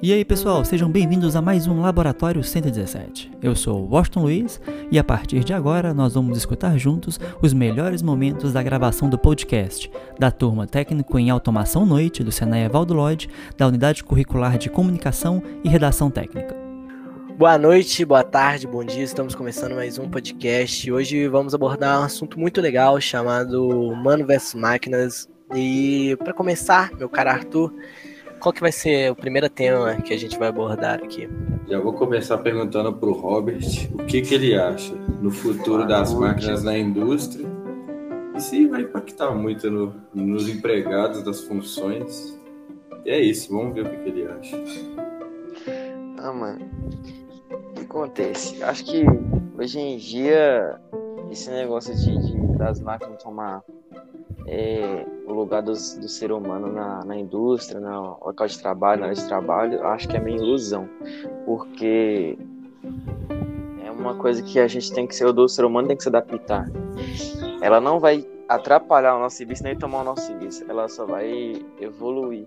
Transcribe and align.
E 0.00 0.12
aí 0.12 0.24
pessoal, 0.24 0.64
sejam 0.64 0.88
bem-vindos 0.88 1.34
a 1.34 1.42
mais 1.42 1.66
um 1.66 1.80
Laboratório 1.80 2.44
117. 2.44 3.32
Eu 3.42 3.56
sou 3.56 3.84
Washington 3.88 4.22
Luiz 4.22 4.60
e 4.92 4.98
a 4.98 5.02
partir 5.02 5.42
de 5.42 5.52
agora 5.52 5.92
nós 5.92 6.14
vamos 6.14 6.38
escutar 6.38 6.78
juntos 6.78 7.18
os 7.42 7.52
melhores 7.52 8.00
momentos 8.00 8.52
da 8.52 8.62
gravação 8.62 9.10
do 9.10 9.18
podcast 9.18 9.90
da 10.16 10.30
turma 10.30 10.68
Técnico 10.68 11.18
em 11.18 11.30
Automação 11.30 11.84
Noite 11.84 12.22
do 12.22 12.30
Senai 12.30 12.62
Evaldo 12.62 12.94
Lloyd, 12.94 13.28
da 13.56 13.66
Unidade 13.66 14.04
Curricular 14.04 14.56
de 14.56 14.70
Comunicação 14.70 15.42
e 15.64 15.68
Redação 15.68 16.12
Técnica. 16.12 16.54
Boa 17.36 17.58
noite, 17.58 18.04
boa 18.04 18.22
tarde, 18.22 18.68
bom 18.68 18.84
dia. 18.84 19.02
Estamos 19.02 19.34
começando 19.34 19.74
mais 19.74 19.98
um 19.98 20.08
podcast. 20.08 20.92
Hoje 20.92 21.26
vamos 21.26 21.56
abordar 21.56 22.00
um 22.00 22.04
assunto 22.04 22.38
muito 22.38 22.60
legal 22.60 23.00
chamado 23.00 23.92
Mano 23.96 24.24
vs 24.24 24.54
Máquinas. 24.54 25.28
E 25.56 26.16
para 26.20 26.32
começar, 26.32 26.92
meu 26.92 27.08
caro 27.08 27.30
Arthur, 27.30 27.74
qual 28.40 28.52
que 28.52 28.60
vai 28.60 28.72
ser 28.72 29.10
o 29.10 29.16
primeiro 29.16 29.48
tema 29.48 29.96
que 29.96 30.14
a 30.14 30.16
gente 30.16 30.38
vai 30.38 30.48
abordar 30.48 31.02
aqui? 31.02 31.28
Já 31.68 31.78
vou 31.80 31.92
começar 31.92 32.38
perguntando 32.38 32.92
para 32.92 33.08
o 33.08 33.12
Robert 33.12 33.64
o 33.92 34.04
que, 34.04 34.22
que 34.22 34.34
ele 34.34 34.54
acha 34.54 34.94
no 35.20 35.30
futuro 35.30 35.86
das 35.86 36.14
máquinas 36.14 36.62
na 36.62 36.78
indústria 36.78 37.46
e 38.34 38.40
se 38.40 38.66
vai 38.66 38.82
impactar 38.82 39.32
muito 39.32 39.70
no, 39.70 39.94
nos 40.14 40.48
empregados 40.48 41.22
das 41.22 41.42
funções. 41.42 42.38
E 43.04 43.10
é 43.10 43.20
isso, 43.20 43.52
vamos 43.52 43.74
ver 43.74 43.86
o 43.86 43.90
que, 43.90 43.96
que 43.96 44.08
ele 44.08 44.26
acha. 44.26 44.56
Ah, 46.18 46.32
mano, 46.32 46.68
o 47.50 47.74
que 47.74 47.82
acontece? 47.82 48.62
Acho 48.62 48.84
que 48.84 49.04
hoje 49.58 49.78
em 49.78 49.96
dia 49.96 50.78
esse 51.30 51.50
negócio 51.50 51.94
de, 51.94 52.16
de 52.26 52.58
das 52.58 52.80
máquinas 52.80 53.22
tomar 53.22 53.62
é, 54.46 54.97
lugar 55.48 55.62
dos, 55.62 55.94
do 55.94 56.08
ser 56.08 56.30
humano 56.30 56.70
na, 56.70 57.02
na 57.02 57.16
indústria, 57.16 57.80
no 57.80 58.18
local 58.22 58.46
de 58.46 58.58
trabalho, 58.58 59.00
na 59.00 59.06
área 59.06 59.16
de 59.16 59.26
trabalho, 59.26 59.82
acho 59.86 60.06
que 60.06 60.14
é 60.14 60.20
meio 60.20 60.36
ilusão, 60.36 60.86
porque 61.46 62.38
é 63.82 63.90
uma 63.90 64.14
coisa 64.16 64.42
que 64.42 64.60
a 64.60 64.68
gente 64.68 64.92
tem 64.92 65.06
que 65.06 65.16
ser, 65.16 65.24
o 65.24 65.48
ser 65.48 65.64
humano 65.64 65.88
tem 65.88 65.96
que 65.96 66.02
se 66.02 66.08
adaptar. 66.10 66.66
Ela 67.62 67.80
não 67.80 67.98
vai 67.98 68.26
atrapalhar 68.46 69.16
o 69.16 69.20
nosso 69.20 69.36
serviço 69.36 69.62
nem 69.62 69.74
tomar 69.74 70.02
o 70.02 70.04
nosso 70.04 70.26
serviço, 70.26 70.66
ela 70.68 70.86
só 70.86 71.06
vai 71.06 71.64
evoluir 71.80 72.46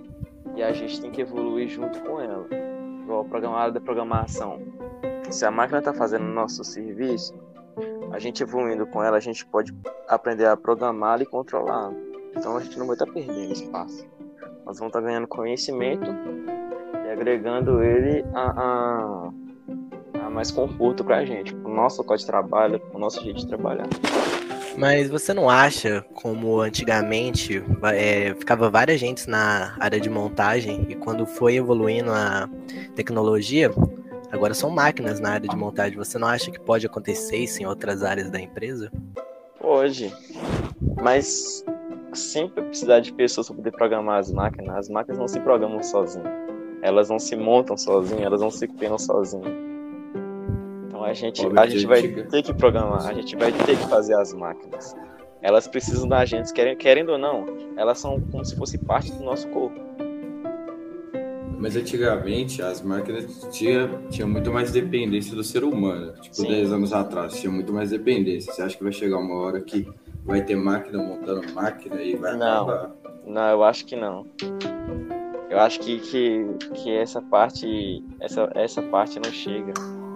e 0.56 0.62
a 0.62 0.72
gente 0.72 1.02
tem 1.02 1.10
que 1.10 1.22
evoluir 1.22 1.70
junto 1.70 2.00
com 2.02 2.22
ela. 2.22 2.46
Igual 3.02 3.26
programada 3.26 3.72
da 3.72 3.82
programação. 3.82 4.62
Se 5.32 5.44
a 5.44 5.50
máquina 5.50 5.80
está 5.80 5.92
fazendo 5.92 6.26
o 6.26 6.34
nosso 6.34 6.64
serviço, 6.64 7.34
a 8.12 8.20
gente 8.20 8.44
evoluindo 8.44 8.86
com 8.86 9.04
ela, 9.04 9.18
a 9.18 9.22
gente 9.22 9.44
pode 9.44 9.74
aprender 10.08 10.46
a 10.46 10.56
programá-la 10.56 11.24
e 11.24 11.26
controlá-la. 11.26 12.11
Então 12.36 12.58
a 12.58 12.62
gente 12.62 12.78
não 12.78 12.88
vai 12.88 12.96
estar 12.96 13.06
perdendo 13.06 13.52
espaço. 13.52 14.06
Nós 14.66 14.78
vamos 14.78 14.88
estar 14.88 15.02
ganhando 15.02 15.28
conhecimento 15.28 16.10
e 17.06 17.10
agregando 17.12 17.84
ele 17.84 18.24
a, 18.34 18.52
a, 18.52 20.26
a 20.26 20.30
mais 20.30 20.52
conforto 20.52 21.04
para 21.04 21.18
a 21.18 21.26
gente, 21.26 21.54
para 21.54 21.70
o 21.70 21.74
nosso 21.74 22.02
local 22.02 22.18
de 22.18 22.26
trabalho, 22.26 22.80
para 22.80 22.98
o 22.98 23.00
nosso 23.00 23.22
jeito 23.24 23.40
de 23.40 23.48
trabalhar. 23.48 23.88
Mas 24.78 25.10
você 25.10 25.34
não 25.34 25.50
acha, 25.50 26.06
como 26.14 26.62
antigamente 26.62 27.62
é, 27.94 28.34
ficava 28.36 28.70
várias 28.70 29.00
gente 29.00 29.30
na 29.30 29.76
área 29.80 30.00
de 30.00 30.10
montagem 30.10 30.86
e 30.90 30.96
quando 30.96 31.26
foi 31.26 31.56
evoluindo 31.56 32.12
a 32.12 32.50
tecnologia, 32.96 33.70
Agora 34.32 34.54
são 34.54 34.70
máquinas 34.70 35.20
na 35.20 35.32
área 35.32 35.48
de 35.48 35.56
montagem. 35.56 35.98
Você 35.98 36.18
não 36.18 36.28
acha 36.28 36.50
que 36.50 36.60
pode 36.60 36.86
acontecer 36.86 37.36
isso 37.36 37.62
em 37.62 37.66
outras 37.66 38.02
áreas 38.02 38.30
da 38.30 38.40
empresa? 38.40 38.90
Pode. 39.60 40.12
Mas 41.02 41.66
sempre 42.14 42.64
precisar 42.64 43.00
de 43.00 43.14
pessoas 43.14 43.48
para 43.48 43.56
poder 43.56 43.72
programar 43.72 44.20
as 44.20 44.32
máquinas. 44.32 44.76
As 44.76 44.90
máquinas 44.90 45.18
não 45.18 45.28
se 45.28 45.40
programam 45.40 45.82
sozinhas. 45.82 46.30
Elas 46.82 47.10
não 47.10 47.20
se 47.20 47.36
montam 47.36 47.78
sozinhas, 47.78 48.24
elas 48.24 48.42
não 48.42 48.50
se 48.50 48.68
criam 48.68 48.98
sozinhas. 48.98 49.54
Então 50.88 51.04
a 51.04 51.14
gente, 51.14 51.42
a 51.46 51.68
gente 51.68 51.86
vai 51.86 52.02
ter 52.02 52.44
que 52.44 52.54
programar, 52.54 53.08
a 53.08 53.14
gente 53.14 53.36
vai 53.36 53.52
ter 53.52 53.78
que 53.78 53.88
fazer 53.88 54.16
as 54.16 54.34
máquinas. 54.34 54.96
Elas 55.42 55.68
precisam 55.68 56.08
da 56.08 56.24
gente, 56.26 56.54
querendo 56.76 57.14
ou 57.14 57.18
não, 57.18 57.46
elas 57.76 57.98
são 57.98 58.22
como 58.32 58.46
se 58.46 58.56
fosse 58.56 58.78
parte 58.78 59.12
do 59.12 59.24
nosso 59.24 59.48
corpo. 59.50 59.80
Mas 61.58 61.76
antigamente 61.76 62.62
as 62.62 62.82
máquinas 62.82 63.48
tinham 63.52 64.08
tinha 64.10 64.26
muito 64.26 64.52
mais 64.52 64.72
dependência 64.72 65.36
do 65.36 65.44
ser 65.44 65.64
humano. 65.64 66.14
Tipo, 66.20 66.36
Sim. 66.36 66.48
10 66.48 66.74
anos 66.74 66.92
atrás 66.94 67.40
tinha 67.40 67.52
muito 67.52 67.72
mais 67.72 67.92
dependência. 67.92 68.52
Você 68.52 68.64
acha 68.64 68.76
que 68.76 68.84
vai 68.84 68.92
chegar 68.92 69.20
uma 69.20 69.36
hora 69.36 69.62
que 69.62 69.88
vai 70.24 70.42
ter 70.42 70.56
máquina 70.56 71.02
montando 71.02 71.52
máquina 71.54 72.02
e 72.02 72.16
vai 72.16 72.36
não. 72.36 72.70
acabar? 72.70 72.92
Não, 73.26 73.50
eu 73.50 73.64
acho 73.64 73.86
que 73.86 73.96
não. 73.96 74.26
Eu 75.50 75.60
acho 75.60 75.80
que, 75.80 76.00
que, 76.00 76.46
que 76.76 76.96
essa 76.96 77.22
parte 77.22 78.04
essa, 78.20 78.50
essa 78.56 78.82
parte 78.82 79.20
não 79.20 79.32
chega. 79.32 79.74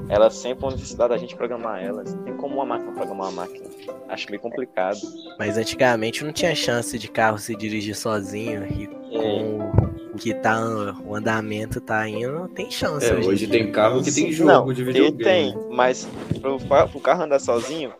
Ela 0.07 0.29
sempre 0.29 0.61
vão 0.61 0.71
necessitar 0.71 1.09
da 1.09 1.17
gente 1.17 1.35
programar 1.35 1.83
elas. 1.83 2.13
Não 2.13 2.23
tem 2.23 2.37
como 2.37 2.55
uma 2.55 2.65
máquina 2.65 2.91
programar 2.91 3.29
uma 3.29 3.41
máquina. 3.41 3.65
Acho 4.07 4.29
meio 4.29 4.39
complicado. 4.39 4.99
Mas 5.39 5.57
antigamente 5.57 6.23
não 6.23 6.31
tinha 6.31 6.53
chance 6.53 6.97
de 6.97 7.07
carro 7.09 7.37
se 7.39 7.55
dirigir 7.55 7.95
sozinho 7.95 8.65
e 8.65 8.83
é. 8.83 9.19
com 9.19 10.15
que 10.15 10.33
tá 10.33 10.57
o 11.05 11.15
andamento 11.15 11.81
tá 11.81 12.07
indo, 12.07 12.47
tem 12.49 12.71
chance. 12.71 13.05
É, 13.05 13.13
hoje, 13.13 13.29
hoje 13.29 13.47
tem 13.47 13.71
carro 13.71 14.01
que 14.01 14.11
tem 14.11 14.31
jogo 14.31 14.49
não, 14.49 14.73
de 14.73 14.83
videogame. 14.83 15.23
Tem, 15.23 15.55
mas 15.71 16.07
pro, 16.39 16.57
pro 16.59 16.99
carro 16.99 17.23
andar 17.23 17.39
sozinho, 17.39 17.91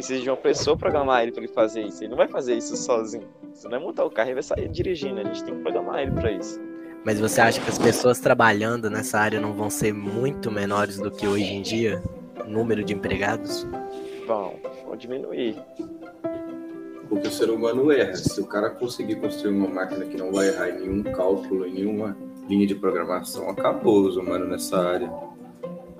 precisa 0.00 0.22
de 0.22 0.30
uma 0.30 0.36
pessoa 0.36 0.76
programar 0.78 1.22
ele 1.22 1.30
para 1.30 1.44
ele 1.44 1.52
fazer 1.52 1.82
isso. 1.82 2.02
Ele 2.02 2.10
não 2.10 2.16
vai 2.16 2.26
fazer 2.26 2.56
isso 2.56 2.74
sozinho. 2.74 3.28
Você 3.52 3.64
não 3.64 3.72
vai 3.72 3.80
montar 3.80 4.04
o 4.04 4.10
carro 4.10 4.30
e 4.30 4.34
vai 4.34 4.42
sair 4.42 4.66
dirigindo. 4.68 5.20
A 5.20 5.24
gente 5.24 5.44
tem 5.44 5.54
que 5.54 5.60
programar 5.60 6.00
ele 6.00 6.12
para 6.12 6.32
isso. 6.32 6.58
Mas 7.04 7.20
você 7.20 7.40
acha 7.40 7.60
que 7.60 7.68
as 7.68 7.78
pessoas 7.78 8.18
trabalhando 8.18 8.88
nessa 8.88 9.18
área 9.18 9.38
não 9.38 9.52
vão 9.52 9.68
ser 9.68 9.92
muito 9.92 10.50
menores 10.50 10.96
do 10.98 11.10
que 11.10 11.26
hoje 11.26 11.52
em 11.52 11.60
dia? 11.60 12.02
O 12.42 12.48
número 12.48 12.82
de 12.82 12.94
empregados? 12.94 13.66
Vão, 14.26 14.54
vão 14.86 14.96
diminuir. 14.96 15.56
Porque 17.08 17.28
o 17.28 17.30
ser 17.30 17.50
humano 17.50 17.92
erra. 17.92 18.14
Se 18.14 18.40
o 18.40 18.46
cara 18.46 18.70
conseguir 18.70 19.16
construir 19.16 19.52
uma 19.52 19.68
máquina 19.68 20.06
que 20.06 20.16
não 20.16 20.32
vai 20.32 20.48
errar 20.48 20.70
em 20.70 20.80
nenhum 20.80 21.02
cálculo, 21.02 21.66
em 21.66 21.74
nenhuma 21.74 22.16
linha 22.48 22.66
de 22.66 22.74
programação, 22.74 23.50
acabou 23.50 24.02
os 24.02 24.16
humanos 24.16 24.48
nessa 24.48 24.78
área. 24.78 25.12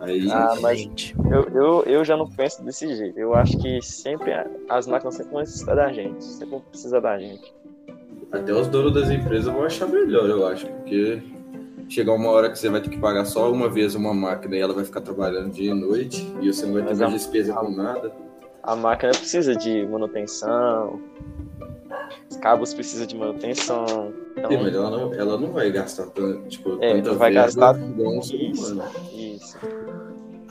Aí, 0.01 0.31
ah, 0.31 0.57
mas 0.61 0.89
eu, 1.31 1.43
eu, 1.55 1.83
eu 1.85 2.05
já 2.05 2.17
não 2.17 2.29
penso 2.29 2.65
desse 2.65 2.95
jeito. 2.97 3.19
Eu 3.19 3.35
acho 3.35 3.59
que 3.59 3.83
sempre 3.83 4.33
as 4.69 4.87
máquinas 4.87 5.15
sempre 5.15 5.33
vão 5.33 5.41
necessitar 5.41 5.77
da 5.77 5.93
gente, 5.93 6.25
sempre 6.25 6.51
vão 6.51 6.61
precisar 6.61 7.01
da 7.01 7.19
gente. 7.19 7.55
Até 8.33 8.53
os 8.53 8.69
donos 8.69 8.95
das 8.95 9.11
empresas 9.11 9.53
vão 9.53 9.65
achar 9.65 9.87
melhor, 9.87 10.29
eu 10.31 10.47
acho, 10.47 10.67
porque 10.67 11.21
chegar 11.89 12.13
uma 12.13 12.31
hora 12.31 12.51
que 12.51 12.59
você 12.59 12.69
vai 12.69 12.81
ter 12.81 12.89
que 12.89 12.99
pagar 12.99 13.25
só 13.25 13.51
uma 13.51 13.69
vez 13.69 13.95
uma 13.95 14.15
máquina 14.15 14.57
e 14.57 14.61
ela 14.61 14.73
vai 14.73 14.85
ficar 14.85 15.01
trabalhando 15.01 15.51
dia 15.51 15.73
e 15.73 15.75
noite 15.75 16.33
e 16.41 16.53
você 16.53 16.65
não 16.65 16.75
vai 16.75 16.85
ter 16.85 16.95
mais 16.95 17.13
despesa 17.13 17.53
com 17.53 17.71
nada 17.71 18.13
a 18.63 18.77
máquina 18.77 19.13
precisa 19.13 19.57
de 19.57 19.87
manutenção, 19.87 21.01
os 22.29 22.37
cabos 22.37 22.75
precisam 22.75 23.07
de 23.07 23.17
manutenção. 23.17 24.13
Então... 24.33 24.51
Sim, 24.51 24.63
mas 24.63 24.75
ela 24.75 24.91
não, 24.91 25.15
ela 25.15 25.39
não 25.39 25.53
vai 25.53 25.71
gastar 25.71 26.07
tanto, 26.07 26.49
tipo, 26.49 26.79
é, 26.83 26.95
tanta 26.95 27.15
vai 27.15 27.33
gastar 27.33 27.77
isso, 27.79 28.75
isso. 29.41 29.59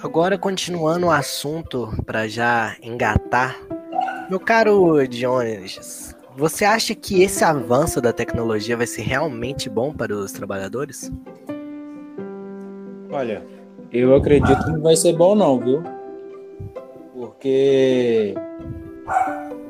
Agora, 0.02 0.38
continuando 0.38 1.08
o 1.08 1.12
assunto, 1.12 1.94
para 2.06 2.28
já 2.28 2.76
engatar, 2.82 3.56
meu 4.30 4.40
caro 4.40 5.06
Jones, 5.08 6.16
você 6.36 6.66
acha 6.66 6.96
que 6.96 7.22
esse 7.22 7.44
avanço 7.44 8.02
da 8.02 8.14
tecnologia 8.14 8.78
vai 8.78 8.88
ser 8.88 9.02
realmente 9.02 9.70
bom 9.70 9.94
para 9.94 10.16
os 10.16 10.32
trabalhadores? 10.32 11.12
Olha, 13.12 13.44
eu 13.92 14.16
acredito 14.16 14.64
que 14.64 14.72
não 14.72 14.82
vai 14.82 14.96
ser 14.96 15.14
bom 15.14 15.36
não, 15.36 15.60
viu? 15.60 15.84
porque 17.20 18.34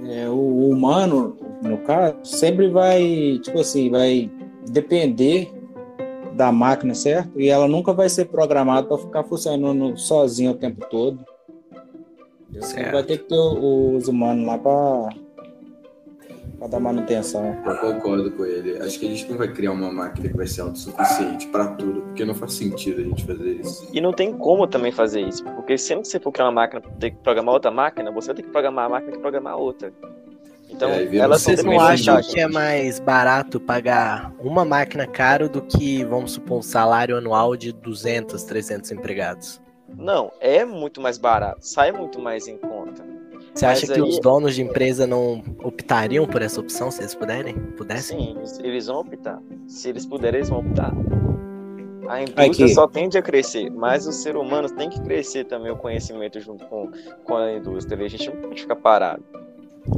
é, 0.07 0.29
o 0.29 0.69
humano, 0.69 1.35
no 1.63 1.79
caso, 1.79 2.15
sempre 2.23 2.69
vai, 2.69 3.39
tipo 3.41 3.59
assim, 3.59 3.89
vai 3.89 4.29
depender 4.69 5.51
da 6.39 6.53
máquina, 6.53 6.95
certo? 6.95 7.37
E 7.37 7.49
ela 7.49 7.67
nunca 7.67 7.91
vai 7.91 8.07
ser 8.07 8.25
programada 8.25 8.87
para 8.87 8.97
ficar 8.97 9.23
funcionando 9.25 9.97
sozinha 9.97 10.51
o 10.51 10.55
tempo 10.55 10.87
todo. 10.89 11.19
Você 12.53 12.81
vai 12.89 13.03
ter 13.03 13.17
que 13.17 13.25
ter 13.25 13.35
os 13.35 14.07
humanos 14.07 14.47
lá 14.47 14.57
para 14.57 15.09
para 16.57 16.67
dar 16.67 16.79
manutenção. 16.79 17.57
Eu 17.65 17.77
concordo 17.77 18.31
com 18.31 18.45
ele. 18.45 18.77
Acho 18.79 18.99
que 18.99 19.07
a 19.07 19.09
gente 19.09 19.29
não 19.29 19.37
vai 19.37 19.47
criar 19.47 19.71
uma 19.71 19.91
máquina 19.91 20.29
que 20.29 20.35
vai 20.35 20.47
ser 20.47 20.61
autossuficiente 20.61 21.47
para 21.47 21.67
tudo, 21.67 22.01
porque 22.01 22.25
não 22.25 22.35
faz 22.35 22.53
sentido 22.53 22.99
a 22.99 23.03
gente 23.03 23.25
fazer 23.25 23.61
isso. 23.61 23.89
E 23.93 24.01
não 24.01 24.11
tem 24.11 24.33
como 24.33 24.67
também 24.67 24.91
fazer 24.91 25.21
isso, 25.21 25.43
porque 25.43 25.77
sempre 25.77 26.03
que 26.03 26.09
você 26.09 26.19
for 26.19 26.31
criar 26.31 26.47
uma 26.47 26.53
máquina, 26.53 26.81
ter 26.99 27.11
que 27.11 27.17
programar 27.17 27.53
outra 27.53 27.71
máquina, 27.71 28.11
você 28.11 28.27
vai 28.27 28.35
ter 28.37 28.43
que 28.43 28.49
programar 28.49 28.85
a 28.85 28.89
máquina 28.89 29.11
que 29.13 29.19
programar 29.19 29.57
outra. 29.57 29.93
Então, 30.69 30.91
é, 30.91 31.15
elas 31.17 31.41
vocês 31.41 31.63
não 31.63 31.79
acham 31.79 32.21
que 32.21 32.39
é 32.39 32.47
mais 32.47 32.99
barato 32.99 33.59
pagar 33.59 34.31
uma 34.39 34.63
máquina 34.63 35.07
caro 35.07 35.49
do 35.49 35.61
que, 35.61 36.03
vamos 36.05 36.33
supor, 36.33 36.59
um 36.59 36.61
salário 36.61 37.17
anual 37.17 37.57
de 37.57 37.71
200, 37.71 38.43
300 38.43 38.91
empregados? 38.91 39.61
Não, 39.97 40.31
é 40.39 40.63
muito 40.63 41.01
mais 41.01 41.17
barato, 41.17 41.59
sai 41.61 41.91
muito 41.91 42.19
mais 42.19 42.47
em 42.47 42.57
conta. 42.57 43.03
Você 43.53 43.65
acha 43.65 43.87
que 43.87 44.01
os 44.01 44.19
donos 44.19 44.55
de 44.55 44.61
empresa 44.61 45.07
não 45.07 45.43
optariam 45.63 46.25
por 46.25 46.41
essa 46.41 46.61
opção 46.61 46.91
se 46.91 47.01
eles 47.01 47.15
puderem? 47.15 47.55
Pudessem? 47.75 48.37
Sim, 48.45 48.63
eles 48.63 48.85
vão 48.87 48.99
optar. 48.99 49.41
Se 49.67 49.89
eles 49.89 50.05
puderem, 50.05 50.39
eles 50.39 50.49
vão 50.49 50.59
optar. 50.59 50.93
A 52.07 52.21
indústria 52.21 52.65
Aqui. 52.65 52.73
só 52.73 52.87
tende 52.87 53.17
a 53.17 53.21
crescer, 53.21 53.69
mas 53.69 54.07
os 54.07 54.15
seres 54.15 54.41
humanos 54.41 54.71
têm 54.71 54.89
que 54.89 54.99
crescer 55.01 55.45
também 55.45 55.71
o 55.71 55.75
conhecimento 55.75 56.39
junto 56.39 56.65
com, 56.65 56.89
com 57.23 57.35
a 57.35 57.53
indústria. 57.53 58.03
A 58.03 58.07
gente 58.07 58.29
não 58.29 58.41
pode 58.41 58.61
ficar 58.61 58.75
parado. 58.75 59.23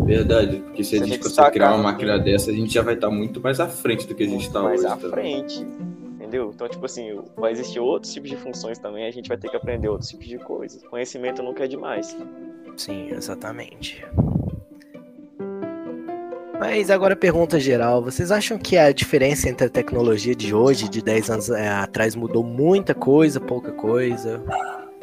Verdade, 0.05 0.57
porque 0.57 0.83
se 0.83 0.97
Se 0.97 1.03
a 1.03 1.05
gente 1.05 1.19
conseguir 1.19 1.51
criar 1.51 1.73
uma 1.73 1.83
máquina 1.83 2.17
dessa, 2.19 2.51
a 2.51 2.53
gente 2.53 2.73
já 2.73 2.81
vai 2.81 2.95
estar 2.95 3.09
muito 3.09 3.39
mais 3.41 3.59
à 3.59 3.67
frente 3.67 4.07
do 4.07 4.15
que 4.15 4.23
a 4.23 4.27
gente 4.27 4.47
está 4.47 4.61
mais 4.61 4.79
hoje. 4.83 4.87
à 4.91 4.95
também. 4.97 5.09
frente. 5.11 5.67
Entendeu? 6.15 6.51
Então, 6.53 6.67
tipo 6.67 6.85
assim, 6.85 7.19
vai 7.37 7.51
existir 7.51 7.79
outros 7.79 8.13
tipos 8.13 8.29
de 8.29 8.37
funções 8.37 8.79
também, 8.79 9.05
a 9.05 9.11
gente 9.11 9.27
vai 9.27 9.37
ter 9.37 9.49
que 9.49 9.55
aprender 9.55 9.89
outros 9.89 10.09
tipos 10.09 10.27
de 10.27 10.37
coisas. 10.39 10.81
Conhecimento 10.83 11.43
nunca 11.43 11.65
é 11.65 11.67
demais. 11.67 12.15
Sim, 12.77 13.09
exatamente. 13.11 14.03
Mas 16.59 16.91
agora 16.91 17.15
pergunta 17.15 17.59
geral, 17.59 18.03
vocês 18.03 18.31
acham 18.31 18.57
que 18.57 18.77
a 18.77 18.91
diferença 18.91 19.49
entre 19.49 19.65
a 19.65 19.69
tecnologia 19.69 20.35
de 20.35 20.53
hoje 20.53 20.87
de 20.87 21.01
10 21.01 21.29
anos 21.31 21.49
é, 21.49 21.67
atrás 21.67 22.15
mudou 22.15 22.43
muita 22.43 22.93
coisa, 22.93 23.39
pouca 23.39 23.71
coisa? 23.71 24.43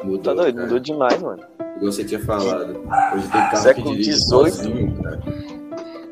Mudou, 0.03 0.19
Tá 0.23 0.33
doido? 0.33 0.61
Mudou 0.61 0.79
demais, 0.79 1.21
mano. 1.21 1.43
Igual 1.79 1.91
você 1.91 2.03
tinha 2.03 2.19
falado. 2.19 2.79
Hoje 3.15 3.23
tem 3.23 3.41
carro 3.41 3.57
Século 3.57 3.85
que 3.85 3.91
dirige 3.93 4.09
18. 4.11 4.55
sozinho, 4.55 5.01
cara. 5.01 5.15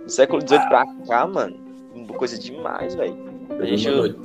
Do 0.03 0.09
século 0.11 0.41
XVIII 0.41 0.67
pra 0.69 0.85
cá, 1.07 1.27
mano, 1.27 1.57
coisa 2.17 2.39
demais, 2.39 2.95
velho. 2.95 3.15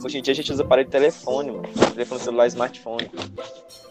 Hoje 0.04 0.18
em 0.18 0.22
dia 0.22 0.32
a 0.32 0.34
gente 0.34 0.52
usa 0.52 0.62
aparelho 0.62 0.86
de 0.86 0.92
telefone, 0.92 1.50
mano. 1.50 1.64
Telefone 1.94 2.20
celular, 2.20 2.46
smartphone. 2.46 3.10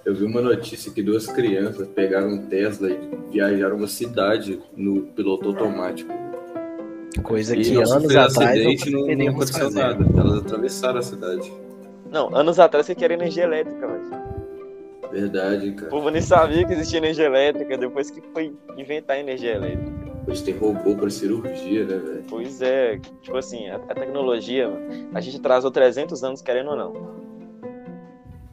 Eu 0.05 0.15
vi 0.15 0.23
uma 0.25 0.41
notícia 0.41 0.91
que 0.91 1.03
duas 1.03 1.27
crianças 1.27 1.87
pegaram 1.89 2.29
um 2.29 2.45
Tesla 2.47 2.89
e 2.89 2.99
viajaram 3.31 3.75
uma 3.77 3.87
cidade 3.87 4.59
no 4.75 5.01
piloto 5.01 5.49
automático. 5.49 6.11
Coisa 7.23 7.55
E 7.55 7.61
que 7.61 7.71
não 7.71 7.81
anos 7.81 8.15
atrás 8.15 8.37
acidente, 8.37 8.89
não, 8.89 9.05
não 9.05 9.27
aconteceu 9.29 9.63
fazer. 9.65 9.79
nada. 9.79 10.05
Elas 10.19 10.37
atravessaram 10.39 10.99
a 10.99 11.01
cidade. 11.01 11.51
Não, 12.09 12.33
anos 12.35 12.59
atrás 12.59 12.85
você 12.85 12.95
queria 12.95 13.15
energia 13.15 13.43
elétrica, 13.43 13.85
velho. 13.87 14.30
Verdade, 15.11 15.69
O 15.69 15.75
cara. 15.75 15.89
povo 15.89 16.09
nem 16.09 16.21
sabia 16.21 16.65
que 16.65 16.73
existia 16.73 16.97
energia 16.99 17.25
elétrica 17.25 17.77
depois 17.77 18.09
que 18.09 18.21
foi 18.33 18.55
inventar 18.77 19.19
energia 19.19 19.55
elétrica. 19.55 19.91
Hoje 20.27 20.43
tem 20.43 20.55
robô 20.55 20.95
pra 20.95 21.09
cirurgia, 21.09 21.83
né, 21.85 21.97
velho? 21.97 22.23
Pois 22.29 22.61
é, 22.61 22.97
tipo 23.21 23.35
assim, 23.37 23.69
a, 23.69 23.75
a 23.75 23.95
tecnologia, 23.95 24.69
a 25.13 25.19
gente 25.19 25.37
atrasou 25.37 25.71
300 25.71 26.23
anos 26.23 26.41
querendo 26.41 26.69
ou 26.69 26.75
não. 26.77 26.93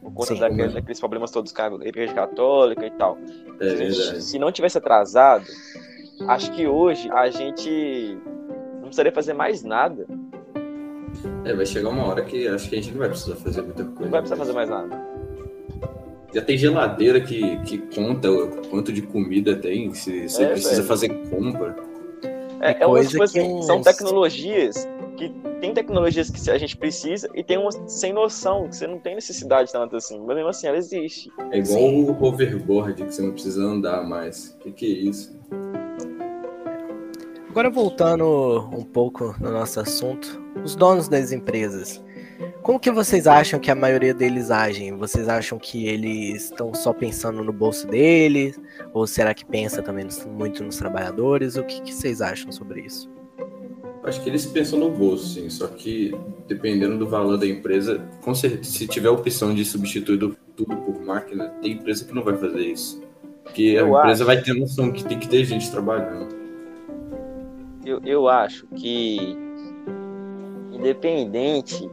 Por 0.01 0.11
conta 0.13 0.33
Sim, 0.33 0.39
daquele- 0.39 0.63
mas- 0.63 0.73
daqueles 0.73 0.99
problemas 0.99 1.31
todos 1.31 1.51
com 1.51 1.61
a 1.61 1.87
igreja 1.87 2.13
católica 2.13 2.85
e 2.85 2.91
tal. 2.91 3.17
É 3.59 3.69
se, 3.69 3.83
a 3.83 3.89
gente- 3.89 4.21
se 4.23 4.39
não 4.39 4.51
tivesse 4.51 4.77
atrasado, 4.77 5.45
acho 6.27 6.51
que 6.51 6.67
hoje 6.67 7.07
a 7.11 7.29
gente 7.29 8.17
não 8.75 8.81
precisaria 8.85 9.11
fazer 9.11 9.33
mais 9.33 9.63
nada. 9.63 10.05
É, 11.45 11.53
vai 11.53 11.65
chegar 11.65 11.89
uma 11.89 12.05
hora 12.05 12.23
que 12.23 12.47
acho 12.47 12.67
que 12.69 12.75
a 12.75 12.81
gente 12.81 12.91
não 12.91 12.99
vai 12.99 13.09
precisar 13.09 13.35
fazer 13.35 13.61
muita 13.61 13.83
coisa. 13.83 14.01
Não 14.01 14.09
vai 14.09 14.21
precisar 14.21 14.35
fazer 14.37 14.53
mais 14.53 14.69
nada. 14.69 15.08
Já 16.33 16.41
tem 16.41 16.57
geladeira 16.57 17.19
que, 17.21 17.57
que 17.63 17.77
conta 17.95 18.29
o 18.31 18.67
quanto 18.67 18.91
de 18.93 19.01
comida 19.01 19.55
tem, 19.55 19.93
se 19.93 20.29
você 20.29 20.43
É, 20.43 20.47
precisa 20.51 20.75
velho. 20.75 20.87
fazer 20.87 21.09
compra. 21.29 21.75
É, 22.61 22.71
É 22.71 22.77
é 22.81 22.85
uma, 22.85 22.95
coisa 22.95 23.09
tipo 23.09 23.17
que 23.19 23.39
assim, 23.39 23.53
uns- 23.53 23.65
são 23.65 23.81
tecnologias 23.81 24.87
que 25.17 25.29
tem 25.59 25.73
tecnologias 25.73 26.29
que 26.29 26.49
a 26.51 26.57
gente 26.57 26.77
precisa 26.77 27.29
e 27.33 27.43
tem 27.43 27.57
umas 27.57 27.77
sem 27.87 28.13
noção, 28.13 28.67
que 28.69 28.75
você 28.75 28.85
não 28.87 28.99
tem 28.99 29.15
necessidade 29.15 29.71
tanto 29.71 29.95
assim. 29.95 30.19
Mas 30.19 30.35
mesmo 30.35 30.49
assim, 30.49 30.67
ela 30.67 30.77
existe. 30.77 31.31
É 31.51 31.57
igual 31.57 31.81
o 31.83 32.23
hoverboard, 32.23 33.03
que 33.05 33.13
você 33.13 33.21
não 33.21 33.31
precisa 33.31 33.63
andar 33.63 34.03
mais. 34.07 34.55
O 34.55 34.63
que, 34.63 34.71
que 34.71 34.85
é 34.85 34.89
isso? 35.09 35.37
Agora 37.49 37.69
voltando 37.69 38.69
um 38.71 38.83
pouco 38.83 39.35
no 39.41 39.51
nosso 39.51 39.79
assunto, 39.79 40.39
os 40.63 40.75
donos 40.75 41.09
das 41.09 41.31
empresas. 41.31 42.01
Como 42.69 42.79
que 42.79 42.91
vocês 42.91 43.25
acham 43.25 43.59
que 43.59 43.71
a 43.71 43.75
maioria 43.75 44.13
deles 44.13 44.51
agem? 44.51 44.95
Vocês 44.95 45.27
acham 45.27 45.57
que 45.57 45.87
eles 45.87 46.43
estão 46.43 46.71
só 46.71 46.93
pensando 46.93 47.43
no 47.43 47.51
bolso 47.51 47.87
deles? 47.87 48.61
Ou 48.93 49.07
será 49.07 49.33
que 49.33 49.43
pensa 49.43 49.81
também 49.81 50.05
muito 50.37 50.63
nos 50.63 50.77
trabalhadores? 50.77 51.55
O 51.55 51.63
que, 51.63 51.81
que 51.81 51.91
vocês 51.91 52.21
acham 52.21 52.51
sobre 52.51 52.81
isso? 52.81 53.09
Acho 54.03 54.21
que 54.21 54.29
eles 54.29 54.45
pensam 54.45 54.77
no 54.77 54.91
bolso, 54.91 55.33
sim. 55.33 55.49
Só 55.49 55.65
que 55.65 56.13
dependendo 56.47 56.95
do 56.99 57.07
valor 57.09 57.37
da 57.37 57.47
empresa, 57.47 58.07
com 58.21 58.35
certeza, 58.35 58.65
se 58.65 58.85
tiver 58.87 59.07
a 59.07 59.13
opção 59.13 59.51
de 59.55 59.65
substituir 59.65 60.17
do- 60.17 60.37
tudo 60.55 60.77
por 60.77 61.01
máquina, 61.03 61.49
tem 61.63 61.71
empresa 61.71 62.05
que 62.05 62.13
não 62.13 62.23
vai 62.23 62.37
fazer 62.37 62.61
isso. 62.61 63.01
Porque 63.45 63.77
a 63.79 63.81
Eu 63.81 63.97
empresa 63.97 64.23
acho. 64.23 64.25
vai 64.25 64.43
ter 64.43 64.53
noção 64.53 64.91
que 64.91 65.03
tem 65.03 65.17
que 65.17 65.27
ter 65.27 65.43
gente 65.43 65.71
trabalhando. 65.71 66.35
Eu, 67.83 67.99
eu 68.05 68.27
acho 68.27 68.67
que, 68.75 69.35
independente 70.71 71.89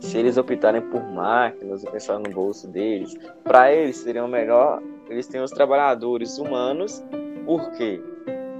se 0.00 0.18
eles 0.18 0.36
optarem 0.36 0.80
por 0.82 1.02
máquinas 1.02 1.84
ou 1.84 1.90
pensar 1.90 2.18
no 2.18 2.30
bolso 2.30 2.68
deles, 2.68 3.14
para 3.44 3.72
eles 3.72 3.96
seria 3.98 4.26
melhor 4.26 4.82
eles 5.08 5.26
terem 5.26 5.44
os 5.44 5.50
trabalhadores 5.50 6.38
humanos, 6.38 7.02
por 7.44 7.70
quê? 7.72 8.00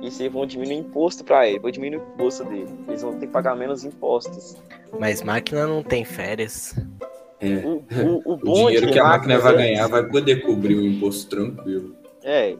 Isso 0.02 0.22
aí 0.22 0.28
vão 0.28 0.46
diminuir 0.46 0.76
o 0.76 0.80
imposto 0.80 1.22
para 1.24 1.46
eles, 1.46 1.60
vão 1.62 1.70
diminuir 1.70 2.00
o 2.00 2.14
imposto 2.14 2.44
deles. 2.44 2.70
Eles 2.88 3.02
vão 3.02 3.12
ter 3.18 3.26
que 3.26 3.32
pagar 3.32 3.54
menos 3.54 3.84
impostos. 3.84 4.56
Mas 4.98 5.22
máquina 5.22 5.66
não 5.66 5.82
tem 5.82 6.04
férias. 6.04 6.74
É. 7.38 7.56
O, 7.64 7.84
o, 7.92 8.22
o 8.24 8.34
O 8.34 8.54
dinheiro 8.54 8.86
de 8.86 8.92
que 8.92 8.98
a 8.98 9.04
máquina 9.04 9.38
vai 9.38 9.54
é- 9.54 9.56
ganhar 9.56 9.86
vai 9.88 10.06
poder 10.06 10.40
cobrir 10.42 10.74
o 10.74 10.84
imposto 10.84 11.28
tranquilo. 11.30 11.94
É, 12.22 12.56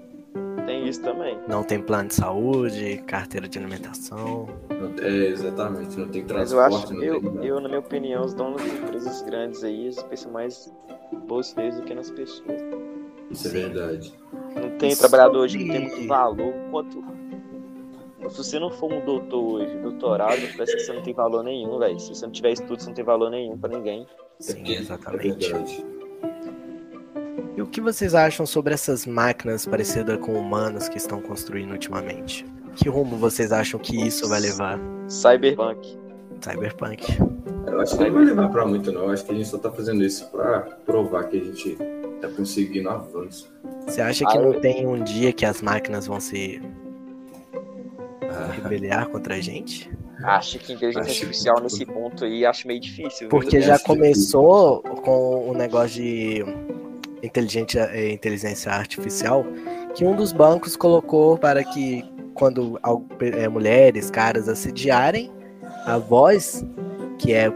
isso 0.91 1.03
também. 1.03 1.39
Não 1.49 1.63
tem 1.63 1.81
plano 1.81 2.09
de 2.09 2.15
saúde, 2.15 3.03
carteira 3.07 3.49
de 3.49 3.59
alimentação. 3.59 4.49
É, 5.01 5.09
exatamente. 5.29 5.99
Não 5.99 6.09
tem 6.09 6.23
Mas 6.23 6.51
transporte, 6.51 6.53
eu 6.53 6.61
acho, 6.63 7.03
eu, 7.03 7.21
tem 7.33 7.47
eu, 7.47 7.61
na 7.61 7.69
minha 7.69 7.81
opinião, 7.81 8.25
os 8.25 8.35
donos 8.35 8.63
de 8.63 8.69
empresas 8.69 9.23
grandes 9.23 9.65
aí, 9.65 9.85
eles 9.85 10.03
pensam 10.03 10.31
mais 10.33 10.73
bolso 11.27 11.57
deles 11.57 11.77
do 11.77 11.83
que 11.83 11.95
nas 11.95 12.11
pessoas. 12.11 12.61
Isso 13.31 13.49
é 13.49 13.51
verdade. 13.51 14.13
Não 14.57 14.71
tem 14.79 14.91
E 14.91 14.97
trabalhador 14.97 15.39
hoje, 15.41 15.59
sobre- 15.59 15.73
tem 15.73 15.81
muito 15.89 16.07
valor. 16.09 16.53
Quanto... 16.71 17.03
Se 18.29 18.37
você 18.37 18.59
não 18.59 18.71
for 18.71 18.93
um 18.93 19.05
doutor 19.05 19.43
hoje, 19.63 19.77
doutorado, 19.79 20.41
parece 20.57 20.77
que 20.77 20.83
você 20.83 20.93
não 20.93 21.03
tem 21.03 21.15
valor 21.15 21.43
nenhum, 21.43 21.79
velho. 21.79 21.99
Se 21.99 22.15
você 22.15 22.27
não 22.27 22.33
tiver 22.33 22.53
estudo, 22.53 22.81
você 22.81 22.89
não 22.89 22.95
tem 22.95 23.05
valor 23.05 23.31
nenhum 23.31 23.57
pra 23.59 23.71
ninguém. 23.71 24.07
Sim, 24.39 24.63
É 24.67 24.79
exatamente. 24.79 25.49
verdade. 25.51 25.85
E 27.57 27.63
o 27.63 27.67
que 27.67 27.81
vocês 27.81 28.15
acham 28.15 28.47
sobre 28.47 28.73
essas 28.75 29.05
máquinas 29.07 29.67
parecidas 29.67 30.19
com 30.19 30.33
humanos 30.35 30.89
que 30.89 30.97
estão 30.99 31.21
construindo 31.21 31.73
ultimamente? 31.73 32.45
Que 32.77 32.89
rumo 32.89 33.17
vocês 33.17 33.53
acham 33.53 33.79
que 33.79 33.97
isso 34.07 34.29
vai 34.29 34.41
levar? 34.41 34.79
Cyberpunk. 35.09 35.99
Cyberpunk. 36.41 37.19
Eu 37.67 37.81
acho 37.81 37.97
que 37.99 38.05
não 38.05 38.13
vai 38.13 38.25
levar 38.25 38.49
pra 38.49 38.65
muito, 38.67 38.91
não. 38.93 39.03
Eu 39.03 39.11
acho 39.11 39.25
que 39.25 39.33
a 39.33 39.35
gente 39.35 39.49
só 39.49 39.59
tá 39.59 39.71
fazendo 39.71 40.03
isso 40.05 40.27
pra 40.31 40.61
provar 40.87 41.25
que 41.25 41.37
a 41.39 41.45
gente 41.45 41.77
tá 42.21 42.29
conseguindo 42.29 42.89
avanço. 42.89 43.53
Você 43.87 44.01
acha 44.01 44.25
que 44.25 44.39
Ah, 44.39 44.41
não 44.41 44.55
eu- 44.55 44.61
tem 44.61 44.87
um 44.87 45.03
dia 45.03 45.33
que 45.33 45.45
as 45.45 45.61
máquinas 45.61 46.07
vão 46.07 46.21
se 46.21 46.63
Ah, 48.23 48.53
rebeliar 48.53 49.09
contra 49.09 49.35
a 49.35 49.41
gente? 49.41 49.91
Acho 50.23 50.59
que 50.59 50.73
inteligência 50.73 51.01
Acho- 51.11 51.23
artificial 51.25 51.61
nesse 51.61 51.85
ponto 51.85 52.25
aí 52.25 52.47
acho 52.47 52.67
meio 52.69 52.81
difícil. 52.81 53.29
Porque 53.29 53.61
já 53.61 53.77
que- 53.79 53.85
começou 53.85 54.83
com 54.83 55.51
o 55.51 55.55
negócio 55.55 56.01
de 56.03 56.45
inteligência, 57.23 57.91
eh, 57.93 58.13
inteligência 58.13 58.73
artificial, 58.73 59.45
que 59.95 60.05
um 60.05 60.15
dos 60.15 60.33
bancos 60.33 60.77
colocou 60.77 61.39
para 61.39 61.63
que 61.65 62.05
quando 62.35 62.79
eh, 63.21 63.49
mulheres, 63.49 64.11
caras 64.11 64.49
assediarem, 64.49 65.31
a 65.87 65.99
voz, 65.99 66.65
que 67.19 67.33
é 67.33 67.51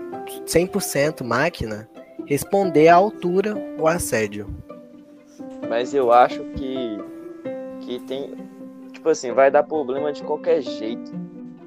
100% 0.46 1.24
máquina, 1.24 1.88
responder 2.26 2.88
à 2.88 2.94
altura 2.94 3.54
o 3.78 3.86
assédio. 3.86 4.46
Mas 5.68 5.94
eu 5.94 6.12
acho 6.12 6.42
que, 6.56 6.98
que 7.80 8.00
tem. 8.00 8.34
Tipo 8.92 9.08
assim, 9.08 9.32
vai 9.32 9.50
dar 9.50 9.62
problema 9.62 10.12
de 10.12 10.22
qualquer 10.22 10.60
jeito. 10.62 11.12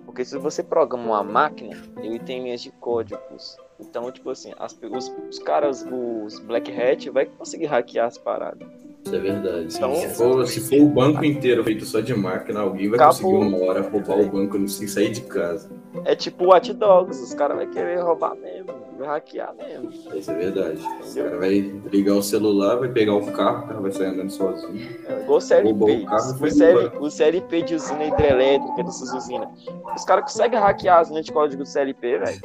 Porque 0.06 0.24
se 0.26 0.38
você 0.38 0.64
programa 0.64 1.06
uma 1.06 1.24
máquina, 1.24 1.76
ele 2.02 2.20
tem 2.20 2.44
linhas 2.44 2.62
de 2.62 2.72
códigos. 2.72 3.58
Então, 3.80 4.12
tipo 4.12 4.30
assim, 4.30 4.54
as, 4.58 4.78
os, 4.92 5.14
os 5.30 5.40
caras, 5.40 5.86
os 5.92 6.40
Black 6.40 6.72
Hat, 6.72 7.10
vai 7.10 7.26
conseguir 7.26 7.66
hackear 7.66 8.08
as 8.08 8.18
paradas. 8.18 8.68
Isso 9.06 9.16
é 9.16 9.20
verdade. 9.20 9.76
Então- 9.76 9.96
se, 9.96 10.10
for, 10.10 10.48
se 10.48 10.60
for 10.62 10.82
o 10.82 10.88
banco 10.88 11.24
inteiro 11.24 11.64
feito 11.64 11.86
só 11.86 12.02
de 12.02 12.14
máquina, 12.14 12.60
alguém 12.62 12.90
vai 12.90 13.00
conseguir 13.00 13.36
uma 13.36 13.58
hora 13.66 13.82
roubar 13.82 14.20
o 14.20 14.28
banco 14.28 14.68
sem 14.68 14.88
sair 14.88 15.12
de 15.12 15.22
casa. 15.22 15.70
É 16.04 16.16
tipo 16.16 16.46
Watch 16.46 16.74
Dogs, 16.74 17.24
os 17.24 17.34
caras 17.34 17.58
vão 17.58 17.68
querer 17.72 18.02
roubar 18.02 18.36
mesmo, 18.36 18.74
vai 18.98 19.08
hackear 19.08 19.54
mesmo. 19.56 19.90
Isso 20.14 20.30
é 20.30 20.34
verdade. 20.34 20.82
O 20.82 21.24
cara 21.24 21.38
vai 21.38 21.54
ligar 21.92 22.16
o 22.16 22.22
celular, 22.22 22.76
vai 22.76 22.90
pegar 22.90 23.14
o 23.16 23.32
carro, 23.32 23.64
o 23.64 23.68
carro 23.68 23.82
vai 23.82 23.92
sair 23.92 24.08
andando 24.08 24.30
sozinho. 24.32 24.88
É 25.08 25.22
igual 25.22 25.38
o 25.38 25.42
CLP. 25.42 25.70
O 25.70 26.06
carro 26.06 27.00
O, 27.00 27.06
o 27.06 27.12
CLP 27.12 27.62
de 27.62 27.76
usina 27.76 28.06
hidrelétrica 28.06 28.84
dessas 28.84 29.14
usinas. 29.14 29.50
Os 29.96 30.04
caras 30.04 30.26
conseguem 30.26 30.60
hackear 30.60 31.00
as 31.00 31.10
linhas 31.10 31.26
de 31.26 31.32
código 31.32 31.64
do 31.64 31.70
CLP, 31.70 32.18
velho. 32.18 32.42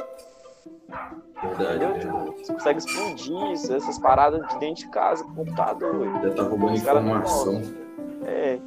Verdade, 1.42 1.78
verdade. 1.78 2.30
Você 2.38 2.52
consegue 2.52 2.78
explodir 2.78 3.52
essas 3.52 3.98
paradas 3.98 4.46
de 4.48 4.58
dentro 4.58 4.84
de 4.84 4.88
casa, 4.90 5.24
com 5.24 5.34
computador. 5.34 6.06
Já 6.22 6.30
tá 6.30 6.42
roubando 6.42 6.76
informação. 6.76 7.62
É. 8.24 8.60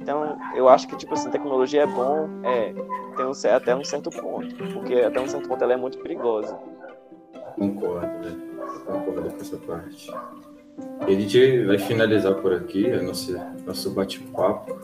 Então, 0.00 0.38
eu 0.54 0.68
acho 0.68 0.86
que, 0.86 0.96
tipo 0.96 1.12
assim, 1.14 1.30
tecnologia 1.30 1.82
é 1.82 1.86
bom, 1.86 2.28
é, 2.44 2.72
tem 3.16 3.26
um, 3.26 3.56
até 3.56 3.76
um 3.76 3.84
certo 3.84 4.10
ponto. 4.10 4.54
Porque 4.72 4.94
até 4.94 5.20
um 5.20 5.28
certo 5.28 5.48
ponto 5.48 5.62
ela 5.62 5.72
é 5.72 5.76
muito 5.76 5.98
perigosa. 5.98 6.56
Concordo, 7.56 8.06
né? 8.06 8.36
concordo 8.86 9.30
com 9.30 9.40
essa 9.40 9.56
parte. 9.58 10.10
E 11.06 11.14
a 11.14 11.20
gente 11.20 11.64
vai 11.64 11.78
finalizar 11.78 12.34
por 12.36 12.54
aqui 12.54 12.90
a 12.90 13.02
nossa, 13.02 13.52
nosso 13.66 13.90
bate-papo. 13.90 14.78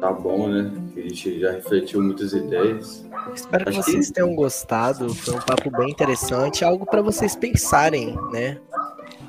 Tá 0.00 0.12
bom, 0.12 0.48
né? 0.48 0.72
A 0.96 1.00
gente 1.00 1.40
já 1.40 1.52
refletiu 1.52 2.02
muitas 2.02 2.32
ideias. 2.32 3.04
Espero 3.32 3.64
que 3.64 3.72
vocês 3.72 4.10
tenham 4.10 4.34
gostado. 4.34 5.12
Foi 5.14 5.34
um 5.34 5.40
papo 5.40 5.70
bem 5.70 5.90
interessante, 5.90 6.64
algo 6.64 6.84
para 6.84 7.00
vocês 7.02 7.34
pensarem, 7.36 8.16
né? 8.32 8.58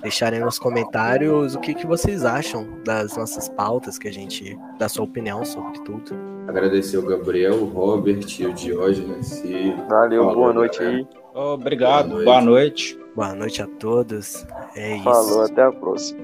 Deixarem 0.01 0.39
nos 0.41 0.59
comentários 0.59 1.55
o 1.55 1.59
que, 1.59 1.73
que 1.73 1.87
vocês 1.87 2.25
acham 2.25 2.67
das 2.83 3.15
nossas 3.17 3.49
pautas, 3.49 3.97
que 3.97 4.07
a 4.07 4.13
gente 4.13 4.57
dá 4.77 4.87
sua 4.87 5.03
opinião 5.05 5.43
sobre 5.43 5.79
tudo. 5.79 6.15
Agradecer 6.47 6.97
o 6.97 7.01
Gabriel, 7.05 7.55
o 7.55 7.65
Robert 7.65 8.23
e 8.39 8.45
o 8.45 8.53
Diógenes. 8.53 9.43
E 9.43 9.73
Valeu, 9.89 10.23
Falou, 10.25 10.35
boa 10.35 10.53
noite 10.53 10.79
galera. 10.79 10.97
aí. 10.97 11.07
Obrigado, 11.33 12.09
Boa 12.09 12.23
boa 12.23 12.41
noite. 12.41 12.99
Boa 13.15 13.33
noite 13.33 13.61
a 13.61 13.67
todos. 13.67 14.45
É 14.75 14.95
isso. 14.95 15.03
Falou, 15.03 15.41
até 15.43 15.63
a 15.63 15.71
próxima. 15.71 16.19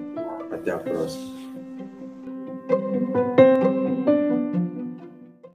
até 0.52 0.72
a 0.72 0.78
próxima. 0.78 1.31